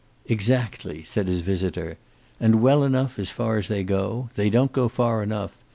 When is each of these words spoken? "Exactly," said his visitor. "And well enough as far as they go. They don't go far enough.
"Exactly," 0.25 1.03
said 1.03 1.27
his 1.27 1.41
visitor. 1.41 1.95
"And 2.39 2.59
well 2.59 2.83
enough 2.83 3.19
as 3.19 3.29
far 3.29 3.57
as 3.57 3.67
they 3.67 3.83
go. 3.83 4.31
They 4.35 4.49
don't 4.49 4.71
go 4.71 4.89
far 4.89 5.21
enough. 5.21 5.55